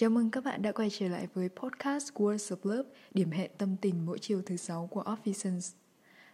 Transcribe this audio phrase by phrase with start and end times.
[0.00, 3.50] Chào mừng các bạn đã quay trở lại với podcast Words of Love, điểm hẹn
[3.58, 5.74] tâm tình mỗi chiều thứ sáu của Officers.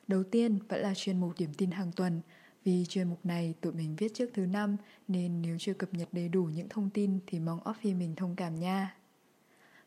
[0.08, 2.20] Đầu tiên vẫn là chuyên mục điểm tin hàng tuần.
[2.64, 4.76] Vì chuyên mục này tụi mình viết trước thứ năm
[5.08, 8.36] nên nếu chưa cập nhật đầy đủ những thông tin thì mong Office mình thông
[8.36, 8.96] cảm nha.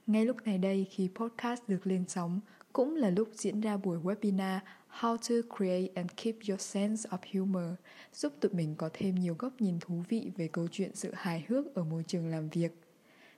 [0.08, 2.40] Ngay lúc này đây khi podcast được lên sóng
[2.73, 4.59] cũng là lúc diễn ra buổi webinar
[5.00, 7.73] How to Create and Keep Your Sense of Humor
[8.14, 11.46] giúp tụi mình có thêm nhiều góc nhìn thú vị về câu chuyện sự hài
[11.48, 12.72] hước ở môi trường làm việc–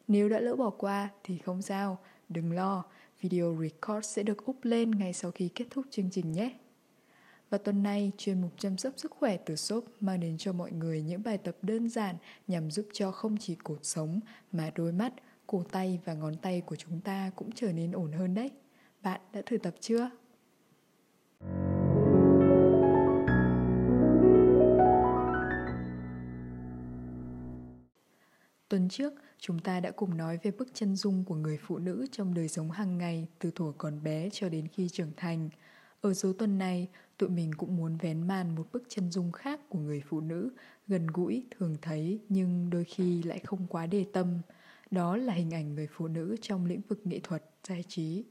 [0.08, 2.84] nếu đã lỡ bỏ qua thì không sao, đừng lo,
[3.22, 6.54] video record sẽ được up lên ngay sau khi kết thúc chương trình nhé.
[7.50, 10.72] Và tuần này, chuyên mục chăm sóc sức khỏe từ shop mang đến cho mọi
[10.72, 12.16] người những bài tập đơn giản
[12.48, 14.20] nhằm giúp cho không chỉ cột sống
[14.52, 15.14] mà đôi mắt,
[15.48, 18.52] cổ tay và ngón tay của chúng ta cũng trở nên ổn hơn đấy.
[19.04, 20.10] Bạn đã thử tập chưa?
[28.72, 32.06] Tuần trước, chúng ta đã cùng nói về bức chân dung của người phụ nữ
[32.12, 35.50] trong đời sống hàng ngày từ thuở còn bé cho đến khi trưởng thành.
[36.02, 39.60] Ở số tuần này, tụi mình cũng muốn vén màn một bức chân dung khác
[39.70, 40.50] của người phụ nữ,
[40.88, 44.42] gần gũi, thường thấy nhưng đôi khi lại không quá đề tâm.
[44.92, 48.24] Đó là hình ảnh người phụ nữ trong lĩnh vực nghệ thuật, giải trí.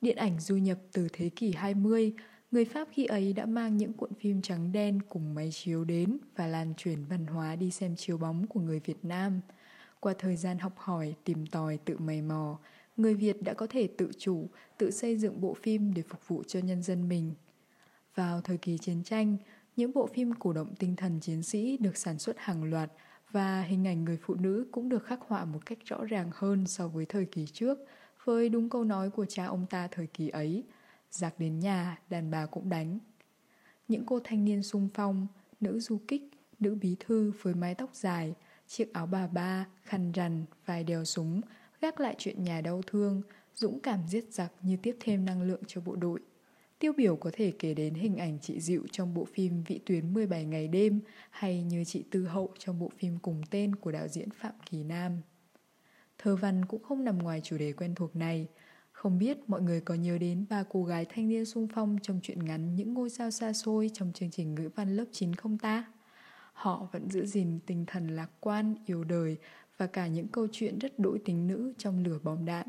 [0.00, 2.14] Điện ảnh du nhập từ thế kỷ 20,
[2.54, 6.18] người Pháp khi ấy đã mang những cuộn phim trắng đen cùng máy chiếu đến
[6.36, 9.40] và lan truyền văn hóa đi xem chiếu bóng của người Việt Nam–
[10.04, 12.58] qua thời gian học hỏi, tìm tòi, tự mày mò,
[12.96, 16.42] người Việt đã có thể tự chủ, tự xây dựng bộ phim để phục vụ
[16.46, 17.34] cho nhân dân mình.
[18.14, 19.36] Vào thời kỳ chiến tranh,
[19.76, 22.92] những bộ phim cổ động tinh thần chiến sĩ được sản xuất hàng loạt
[23.30, 26.66] và hình ảnh người phụ nữ cũng được khắc họa một cách rõ ràng hơn
[26.66, 27.78] so với thời kỳ trước,
[28.24, 30.64] với đúng câu nói của cha ông ta thời kỳ ấy,
[31.14, 32.98] giặc đến nhà, đàn bà cũng đánh.
[33.88, 35.26] Những cô thanh niên sung phong,
[35.60, 36.22] nữ du kích,
[36.60, 38.34] nữ bí thư với mái tóc dài,
[38.66, 41.40] chiếc áo bà ba, khăn rằn, vài đèo súng,
[41.80, 43.22] gác lại chuyện nhà đau thương,
[43.54, 46.20] dũng cảm giết giặc như tiếp thêm năng lượng cho bộ đội.
[46.78, 50.14] Tiêu biểu có thể kể đến hình ảnh chị Dịu trong bộ phim Vị tuyến
[50.14, 54.08] 17 ngày đêm hay như chị Tư Hậu trong bộ phim cùng tên của đạo
[54.08, 55.12] diễn Phạm Kỳ Nam.
[56.18, 58.48] Thơ văn cũng không nằm ngoài chủ đề quen thuộc này.
[59.04, 62.20] Không biết mọi người có nhớ đến ba cô gái thanh niên sung phong trong
[62.22, 65.58] chuyện ngắn Những ngôi sao xa xôi trong chương trình ngữ văn lớp 9 không
[65.58, 65.84] ta?
[66.52, 69.36] họ vẫn giữ gìn tinh thần lạc quan, yêu đời
[69.76, 72.66] và cả những câu chuyện rất đỗi tính nữ trong lửa bom đạn.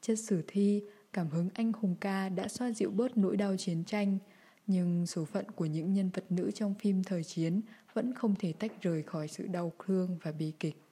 [0.00, 3.84] Chất sử thi, cảm hứng anh hùng ca đã xoa dịu bớt nỗi đau chiến
[3.84, 4.18] tranh,
[4.66, 7.60] nhưng số phận của những nhân vật nữ trong phim thời chiến
[7.94, 10.85] vẫn không thể tách rời khỏi sự đau thương và bi kịch.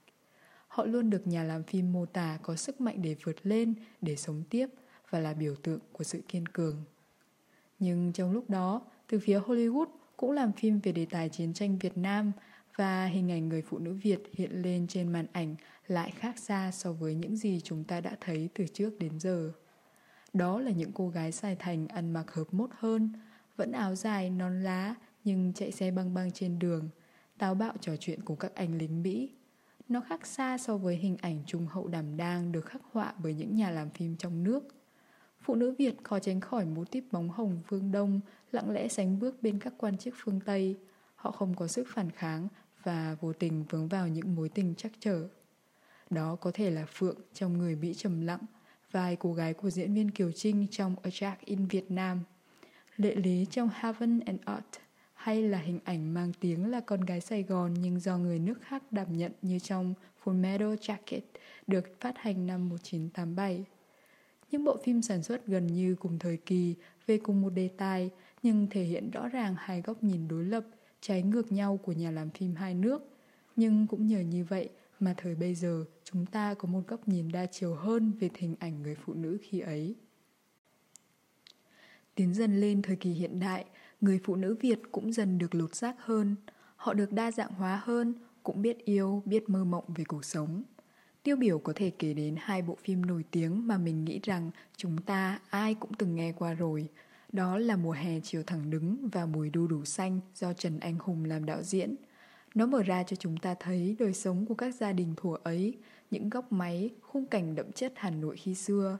[0.75, 4.17] Họ luôn được nhà làm phim mô tả có sức mạnh để vượt lên, để
[4.17, 4.67] sống tiếp
[5.11, 6.85] và là biểu tượng của sự kiên cường.
[7.79, 9.87] Nhưng trong lúc đó, từ phía Hollywood
[10.17, 12.33] cũng làm phim về đề tài chiến tranh Việt Nam
[12.77, 16.71] và hình ảnh người phụ nữ Việt hiện lên trên màn ảnh lại khác xa
[16.73, 19.53] so với những gì chúng ta đã thấy từ trước đến giờ.
[20.33, 23.13] Đó là những cô gái sai thành ăn mặc hợp mốt hơn,
[23.57, 26.89] vẫn áo dài, non lá nhưng chạy xe băng băng trên đường,
[27.39, 29.31] táo bạo trò chuyện cùng các anh lính Mỹ.
[29.89, 33.34] Nó khác xa so với hình ảnh trung hậu đảm đang được khắc họa bởi
[33.34, 34.65] những nhà làm phim trong nước.
[35.41, 38.21] Phụ nữ Việt khó tránh khỏi mô típ bóng hồng phương Đông
[38.53, 40.77] lặng lẽ sánh bước bên các quan chức phương Tây.
[41.15, 42.49] Họ không có sức phản kháng
[42.83, 45.28] và vô tình vướng vào những mối tình chắc trở.
[46.11, 48.41] Đó có thể là Phượng trong Người Mỹ trầm lặng,
[48.91, 52.21] vai cô gái của diễn viên Kiều Trinh trong A Jack in Việt Nam,
[52.97, 54.84] Lệ Lý trong Heaven and Earth,
[55.25, 58.62] hay là hình ảnh mang tiếng là con gái Sài Gòn nhưng do người nước
[58.62, 61.21] khác đảm nhận như trong Full Metal Jacket
[61.67, 63.65] được phát hành năm 1987.
[64.51, 66.75] Những bộ phim sản xuất gần như cùng thời kỳ
[67.07, 68.11] về cùng một đề tài
[68.43, 70.65] nhưng thể hiện rõ ràng hai góc nhìn đối lập,
[71.01, 73.03] trái ngược nhau của nhà làm phim hai nước.
[73.57, 74.69] Nhưng cũng nhờ như vậy
[75.01, 78.54] mà thời bây giờ chúng ta có một góc nhìn đa chiều hơn về hình
[78.59, 79.95] ảnh người phụ nữ khi ấy.
[82.15, 83.65] Tiến dần lên thời kỳ hiện đại,
[84.01, 86.37] người phụ nữ Việt cũng dần được lột xác hơn.
[86.77, 90.63] Họ được đa dạng hóa hơn, cũng biết yêu, biết mơ mộng về cuộc sống.
[91.23, 94.51] Tiêu biểu có thể kể đến hai bộ phim nổi tiếng mà mình nghĩ rằng
[94.77, 96.89] chúng ta ai cũng từng nghe qua rồi.
[97.33, 100.97] Đó là Mùa hè chiều thẳng đứng và Mùi đu đủ xanh do Trần Anh
[100.99, 101.95] Hùng làm đạo diễn.
[102.55, 105.79] Nó mở ra cho chúng ta thấy đời sống của các gia đình thủa ấy,
[106.11, 108.99] những góc máy, khung cảnh đậm chất Hà Nội khi xưa.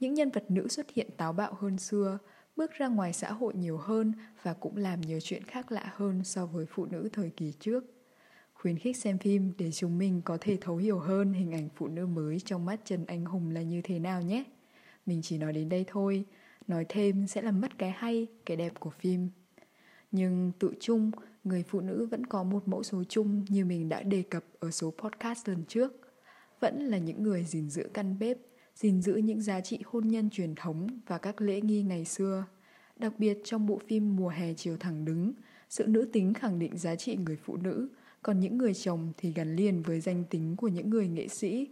[0.00, 2.18] Những nhân vật nữ xuất hiện táo bạo hơn xưa,
[2.56, 4.12] bước ra ngoài xã hội nhiều hơn
[4.42, 7.84] và cũng làm nhiều chuyện khác lạ hơn so với phụ nữ thời kỳ trước
[8.64, 11.88] khuyến khích xem phim để chúng mình có thể thấu hiểu hơn hình ảnh phụ
[11.88, 14.44] nữ mới trong mắt Trần Anh Hùng là như thế nào nhé.
[15.06, 16.24] Mình chỉ nói đến đây thôi,
[16.66, 19.28] nói thêm sẽ làm mất cái hay, cái đẹp của phim.
[20.12, 21.10] Nhưng tự chung,
[21.44, 24.70] người phụ nữ vẫn có một mẫu số chung như mình đã đề cập ở
[24.70, 25.92] số podcast lần trước.
[26.60, 28.38] vẫn là những người gìn giữ căn bếp,
[28.74, 32.44] gìn giữ những giá trị hôn nhân truyền thống và các lễ nghi ngày xưa.
[32.96, 35.32] Đặc biệt trong bộ phim Mùa hè chiều thẳng đứng,
[35.68, 37.88] sự nữ tính khẳng định giá trị người phụ nữ,
[38.22, 41.68] còn những người chồng thì gắn liền với danh tính của những người nghệ sĩ.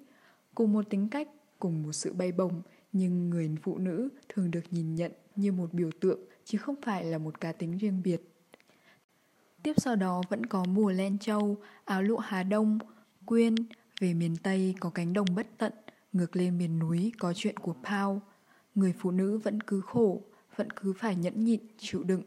[0.55, 1.29] Cùng một tính cách,
[1.59, 2.63] cùng một sự bay bổng,
[2.93, 7.05] nhưng người phụ nữ thường được nhìn nhận như một biểu tượng chứ không phải
[7.05, 8.21] là một cá tính riêng biệt.
[9.63, 12.79] Tiếp sau đó vẫn có mùa len châu, áo lụa Hà Đông,
[13.27, 13.55] quyên,
[14.01, 15.73] về miền Tây có cánh đồng bất tận,
[16.13, 18.23] ngược lên miền núi có chuyện của Pao.
[18.75, 20.23] Người phụ nữ vẫn cứ khổ,
[20.57, 22.23] vẫn cứ phải nhẫn nhịn, chịu đựng.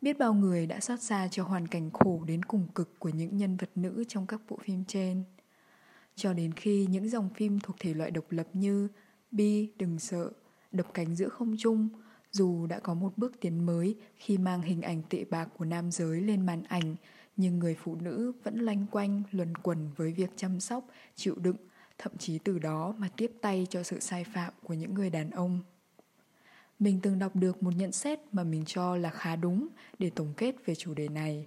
[0.00, 3.36] Biết bao người đã xót xa cho hoàn cảnh khổ đến cùng cực của những
[3.36, 5.24] nhân vật nữ trong các bộ phim trên.
[6.14, 8.88] Cho đến khi những dòng phim thuộc thể loại độc lập như
[9.30, 10.30] Bi, Đừng Sợ,
[10.72, 11.88] đập cánh giữa không trung,
[12.30, 15.90] dù đã có một bước tiến mới khi mang hình ảnh tệ bạc của nam
[15.90, 16.96] giới lên màn ảnh,
[17.36, 21.56] nhưng người phụ nữ vẫn lanh quanh, luẩn quẩn với việc chăm sóc, chịu đựng,
[21.98, 25.30] thậm chí từ đó mà tiếp tay cho sự sai phạm của những người đàn
[25.30, 25.60] ông.
[26.78, 30.32] Mình từng đọc được một nhận xét mà mình cho là khá đúng để tổng
[30.36, 31.46] kết về chủ đề này.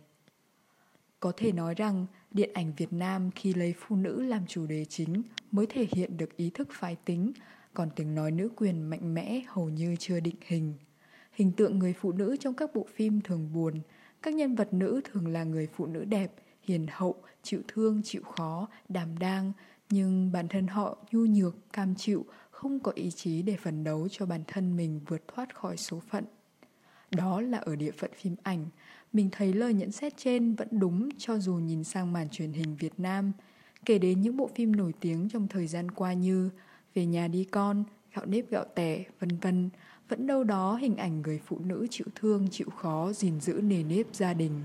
[1.19, 4.85] Có thể nói rằng điện ảnh Việt Nam khi lấy phụ nữ làm chủ đề
[4.85, 7.31] chính mới thể hiện được ý thức phái tính,
[7.73, 10.73] còn tiếng nói nữ quyền mạnh mẽ hầu như chưa định hình.
[11.31, 13.81] Hình tượng người phụ nữ trong các bộ phim thường buồn,
[14.21, 18.23] các nhân vật nữ thường là người phụ nữ đẹp, hiền hậu, chịu thương, chịu
[18.23, 19.53] khó, đảm đang,
[19.89, 24.07] nhưng bản thân họ nhu nhược, cam chịu, không có ý chí để phấn đấu
[24.11, 26.25] cho bản thân mình vượt thoát khỏi số phận.
[27.11, 28.65] Đó là ở địa phận phim ảnh,
[29.13, 32.75] mình thấy lời nhận xét trên vẫn đúng cho dù nhìn sang màn truyền hình
[32.75, 33.31] Việt Nam,
[33.85, 36.49] kể đến những bộ phim nổi tiếng trong thời gian qua như
[36.93, 37.83] Về nhà đi con,
[38.15, 39.69] Gạo nếp gạo tẻ, vân vân,
[40.09, 43.83] vẫn đâu đó hình ảnh người phụ nữ chịu thương, chịu khó, gìn giữ nề
[43.83, 44.61] nếp gia đình.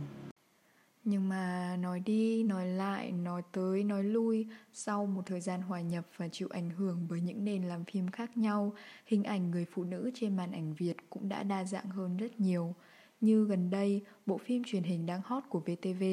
[1.04, 5.80] Nhưng mà nói đi, nói lại, nói tới, nói lui, sau một thời gian hòa
[5.80, 8.74] nhập và chịu ảnh hưởng bởi những nền làm phim khác nhau,
[9.06, 12.40] hình ảnh người phụ nữ trên màn ảnh Việt cũng đã đa dạng hơn rất
[12.40, 12.74] nhiều.
[13.20, 16.04] Như gần đây, bộ phim truyền hình đang hot của VTV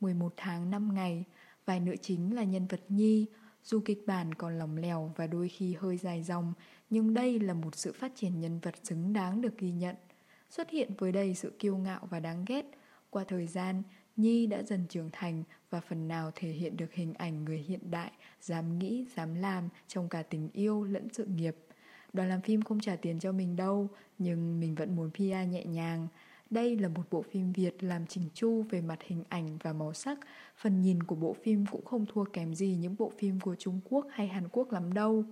[0.00, 1.24] 11 tháng 5 ngày,
[1.64, 3.26] vài nữ chính là nhân vật Nhi,
[3.64, 6.52] dù kịch bản còn lỏng lẻo và đôi khi hơi dài dòng,
[6.90, 9.96] nhưng đây là một sự phát triển nhân vật xứng đáng được ghi nhận.
[10.50, 12.64] Xuất hiện với đầy sự kiêu ngạo và đáng ghét.
[13.10, 13.82] Qua thời gian,
[14.16, 17.90] Nhi đã dần trưởng thành và phần nào thể hiện được hình ảnh người hiện
[17.90, 21.56] đại, dám nghĩ, dám làm trong cả tình yêu lẫn sự nghiệp.
[22.12, 25.64] Đoàn làm phim không trả tiền cho mình đâu, nhưng mình vẫn muốn PR nhẹ
[25.64, 26.08] nhàng.
[26.50, 29.92] Đây là một bộ phim Việt làm chỉnh chu về mặt hình ảnh và màu
[29.92, 30.18] sắc.
[30.56, 33.80] Phần nhìn của bộ phim cũng không thua kém gì những bộ phim của Trung
[33.84, 35.24] Quốc hay Hàn Quốc lắm đâu.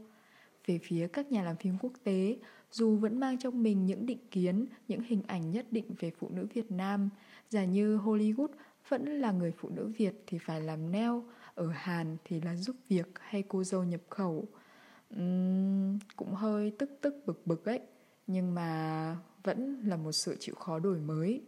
[0.66, 2.36] Về phía các nhà làm phim quốc tế,
[2.70, 6.28] dù vẫn mang trong mình những định kiến, những hình ảnh nhất định về phụ
[6.28, 7.08] nữ Việt Nam,
[7.50, 8.48] giả như Hollywood
[8.88, 11.24] vẫn là người phụ nữ Việt thì phải làm neo,
[11.54, 14.46] ở Hàn thì là giúp việc hay cô dâu nhập khẩu.
[15.14, 17.80] Uhm, cũng hơi tức tức bực bực ấy,
[18.26, 21.42] nhưng mà vẫn là một sự chịu khó đổi mới.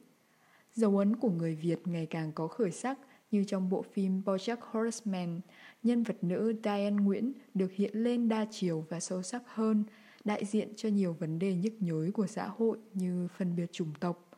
[0.74, 2.98] Dấu ấn của người Việt ngày càng có khởi sắc
[3.30, 5.40] như trong bộ phim Bojack Horseman,
[5.82, 9.84] nhân vật nữ Diane Nguyễn được hiện lên đa chiều và sâu sắc hơn,
[10.24, 13.92] đại diện cho nhiều vấn đề nhức nhối của xã hội như phân biệt chủng
[14.00, 14.30] tộc.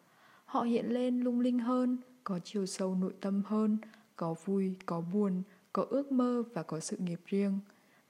[0.44, 3.78] Họ hiện lên lung linh hơn, có chiều sâu nội tâm hơn,
[4.16, 7.58] có vui, có buồn, có ước mơ và có sự nghiệp riêng.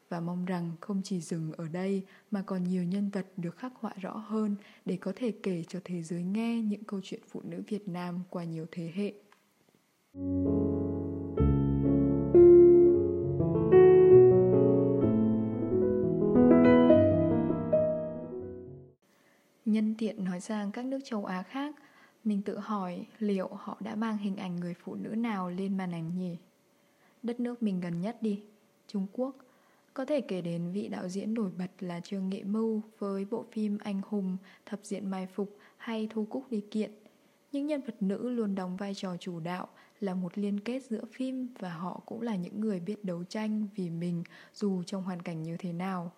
[0.08, 3.72] Và mong rằng không chỉ dừng ở đây mà còn nhiều nhân vật được khắc
[3.74, 7.40] họa rõ hơn để có thể kể cho thế giới nghe những câu chuyện phụ
[7.44, 9.12] nữ Việt Nam qua nhiều thế hệ.
[19.72, 21.74] Nhân tiện nói sang các nước châu Á khác,
[22.24, 25.92] mình tự hỏi liệu họ đã mang hình ảnh người phụ nữ nào lên màn
[25.92, 26.36] ảnh nhỉ?
[27.22, 28.42] Đất nước mình gần nhất đi,
[28.86, 29.36] Trung Quốc.
[29.94, 33.44] Có thể kể đến vị đạo diễn nổi bật là Trương Nghệ Mưu với bộ
[33.52, 34.36] phim Anh Hùng,
[34.66, 36.90] Thập diện Mai Phục hay Thu Cúc Đi Kiện.
[37.52, 39.68] Những nhân vật nữ luôn đóng vai trò chủ đạo
[40.00, 43.66] là một liên kết giữa phim và họ cũng là những người biết đấu tranh
[43.76, 44.24] vì mình
[44.54, 46.12] dù trong hoàn cảnh như thế nào.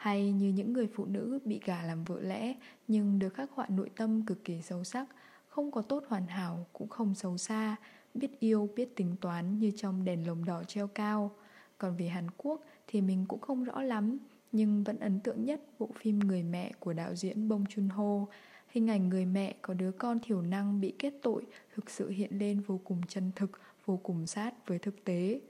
[0.00, 2.54] Hay như những người phụ nữ bị gả làm vợ lẽ
[2.88, 5.06] nhưng được khắc họa nội tâm cực kỳ sâu sắc,
[5.48, 7.76] không có tốt hoàn hảo cũng không xấu xa,
[8.14, 11.30] biết yêu, biết tính toán như trong đèn lồng đỏ treo cao.
[11.78, 14.18] Còn về Hàn Quốc thì mình cũng không rõ lắm,
[14.52, 18.26] nhưng vẫn ấn tượng nhất bộ phim Người mẹ của đạo diễn Bong Joon-ho.
[18.68, 22.38] Hình ảnh người mẹ có đứa con thiểu năng bị kết tội thực sự hiện
[22.38, 23.50] lên vô cùng chân thực,
[23.86, 25.40] vô cùng sát với thực tế.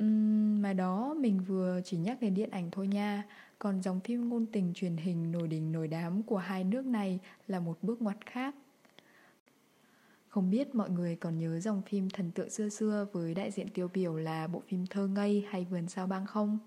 [0.00, 3.24] Uhm, mà đó mình vừa chỉ nhắc đến điện ảnh thôi nha.
[3.58, 7.18] Còn dòng phim ngôn tình truyền hình nổi đình nổi đám của hai nước này
[7.48, 8.54] là một bước ngoặt khác.
[10.28, 13.68] Không biết mọi người còn nhớ dòng phim thần tượng xưa xưa với đại diện
[13.68, 16.58] tiêu biểu là bộ phim Thơ Ngây hay Vườn Sao Băng không?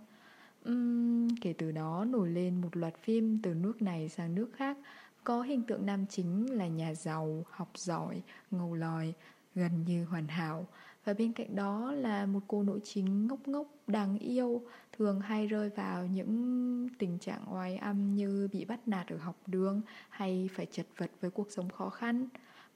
[0.69, 4.77] Uhm, kể từ đó nổi lên một loạt phim từ nước này sang nước khác.
[5.23, 8.21] Có hình tượng nam chính là nhà giàu, học giỏi,
[8.51, 9.13] ngầu lòi,
[9.55, 10.67] gần như hoàn hảo
[11.05, 14.61] và bên cạnh đó là một cô nội chính ngốc ngốc, đáng yêu,
[14.97, 19.35] thường hay rơi vào những tình trạng oái âm như bị bắt nạt ở học
[19.47, 22.27] đường hay phải chật vật với cuộc sống khó khăn.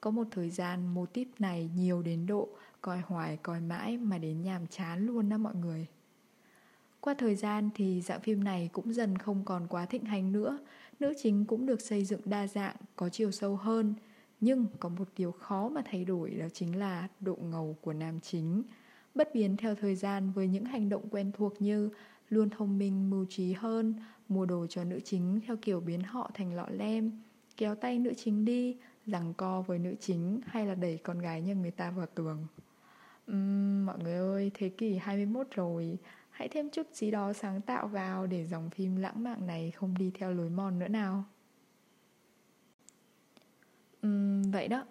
[0.02, 2.50] Có một thời gian mô típ này nhiều đến độ
[2.82, 5.88] coi hoài coi mãi mà đến nhàm chán luôn đó mọi người.
[7.00, 10.60] Qua thời gian thì dạng phim này cũng dần không còn quá thịnh hành nữa.
[11.00, 13.94] Nữ chính cũng được xây dựng đa dạng, có chiều sâu hơn
[14.44, 18.20] nhưng có một điều khó mà thay đổi đó chính là độ ngầu của nam
[18.20, 18.64] chính.
[19.16, 21.90] Bất biến theo thời gian với những hành động quen thuộc như
[22.30, 23.94] luôn thông minh mưu trí hơn,
[24.30, 27.12] mua đồ cho nữ chính theo kiểu biến họ thành lọ lem,
[27.58, 31.42] kéo tay nữ chính đi, giằng co với nữ chính hay là đẩy con gái
[31.42, 32.48] nhà người ta vào tường.
[33.32, 35.98] Uhm, mọi người ơi, thế kỷ 21 rồi,
[36.30, 39.98] hãy thêm chút gì đó sáng tạo vào để dòng phim lãng mạn này không
[39.98, 41.24] đi theo lối mòn nữa nào
[44.08, 44.86] uhm, vậy đó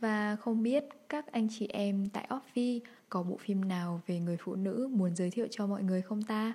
[0.00, 4.36] và không biết các anh chị em tại Offi có bộ phim nào về người
[4.40, 6.54] phụ nữ muốn giới thiệu cho mọi người không ta?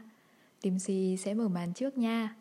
[0.62, 2.36] Team Si sẽ mở màn trước nha.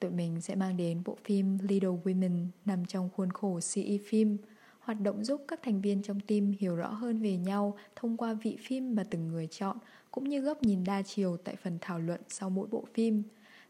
[0.00, 4.36] Tụi mình sẽ mang đến bộ phim Little Women nằm trong khuôn khổ CE phim,
[4.80, 8.34] hoạt động giúp các thành viên trong team hiểu rõ hơn về nhau thông qua
[8.34, 9.76] vị phim mà từng người chọn,
[10.10, 13.22] cũng như góc nhìn đa chiều tại phần thảo luận sau mỗi bộ phim.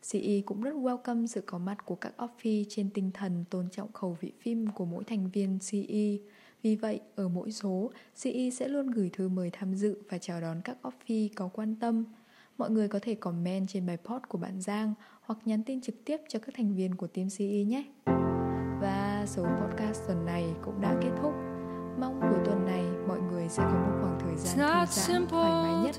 [0.03, 3.93] CE cũng rất welcome sự có mặt của các offi trên tinh thần tôn trọng
[3.93, 6.17] khẩu vị phim của mỗi thành viên CE.
[6.63, 7.91] Vì vậy, ở mỗi số,
[8.23, 11.75] CE sẽ luôn gửi thư mời tham dự và chào đón các offi có quan
[11.75, 12.05] tâm.
[12.59, 16.05] Mọi người có thể comment trên bài post của bạn Giang hoặc nhắn tin trực
[16.05, 17.85] tiếp cho các thành viên của team CE nhé.
[18.81, 21.33] Và số podcast tuần này cũng đã kết thúc.
[22.01, 25.51] Mong cuối tuần này mọi người sẽ có một khoảng thời gian thư giãn thoải
[25.51, 25.97] mái nhất.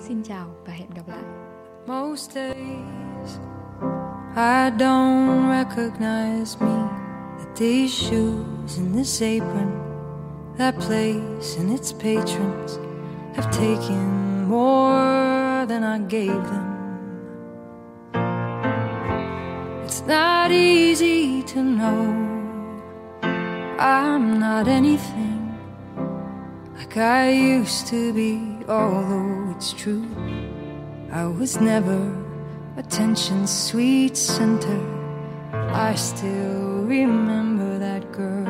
[0.00, 1.51] Xin chào và hẹn gặp lại.
[1.86, 3.40] Most days
[4.36, 6.68] I don't recognize me.
[7.38, 9.82] That these shoes and this apron
[10.58, 12.78] That place and its patrons
[13.34, 16.68] Have taken more than I gave them.
[19.82, 22.78] It's not easy to know.
[23.80, 25.58] I'm not anything
[26.76, 30.06] Like I used to be Although it's true
[31.14, 32.10] I was never
[32.78, 34.80] attention's sweet center.
[35.52, 38.48] I still remember that girl.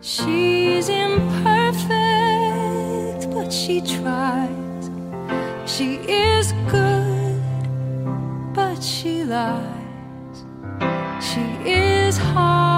[0.00, 1.90] She's imperfect,
[3.34, 4.90] but she tries.
[5.66, 7.42] She is good,
[8.54, 10.44] but she lies.
[11.20, 12.71] She is hard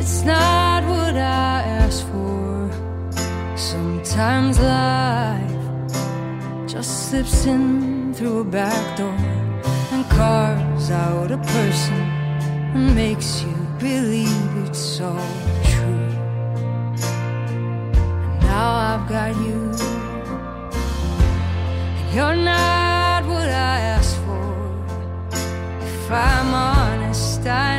[0.00, 2.70] It's not what I asked for.
[3.56, 5.50] Sometimes life
[6.68, 9.18] just slips in through a back door
[9.92, 12.00] and carves out a person
[12.74, 16.10] and makes you believe it's all true.
[18.22, 19.74] And now I've got you,
[22.14, 24.46] you're not what I asked for.
[25.82, 27.77] If I'm honest, I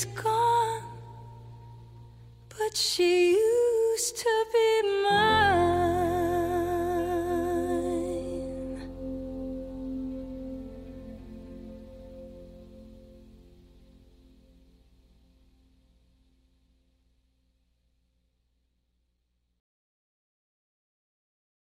[0.00, 0.39] is gone.